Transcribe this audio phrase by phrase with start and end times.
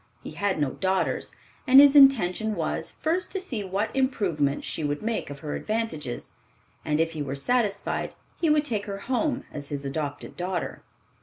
[0.23, 1.35] He had no daughters,
[1.67, 6.31] and his intention was, first to see what improvement she would make of her advantages,
[6.83, 10.81] and if he were satisfied, he would take her home as his adopted daughter.